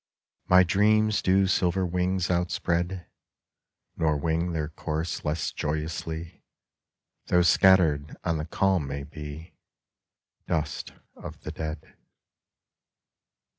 My 0.47 0.63
dreams 0.63 1.21
do 1.21 1.45
silver 1.45 1.85
wings 1.85 2.31
outspread, 2.31 3.05
Nor 3.95 4.17
wing 4.17 4.51
their 4.51 4.69
course 4.69 5.23
less 5.23 5.51
joyously 5.51 6.43
Though 7.27 7.43
scattered 7.43 8.17
on 8.23 8.39
the 8.39 8.45
calm 8.45 8.87
may 8.87 9.03
be 9.03 9.53
Dust 10.47 10.93
of 11.15 11.41
the 11.41 11.51
dead. 11.51 11.93